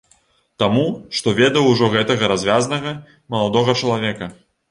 Таму, 0.61 0.85
што 1.17 1.33
ведаў 1.39 1.67
ужо 1.73 1.91
гэтага 1.97 2.31
развязнага 2.33 2.95
маладога 3.35 3.79
чалавека. 3.83 4.33